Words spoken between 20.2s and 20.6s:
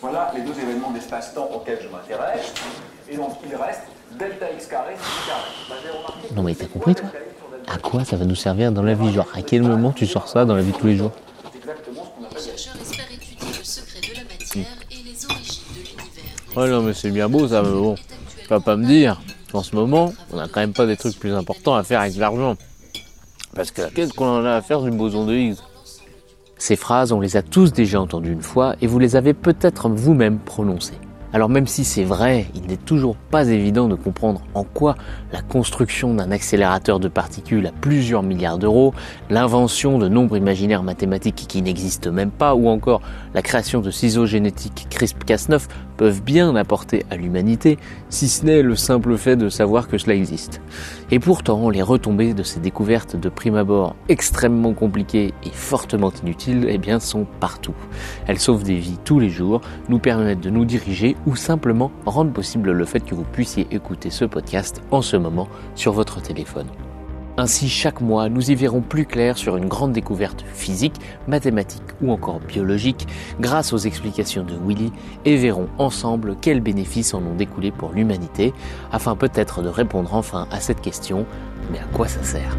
on a quand